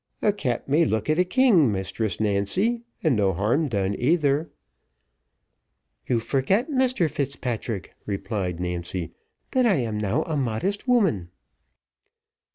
[0.23, 4.49] "A cat may look at a king, Mistress Nancy, and no harm done either."
[6.07, 9.11] "You forget, Mr Fitzpatrick," replied Nancy,
[9.51, 11.29] "that I am now a modest woman."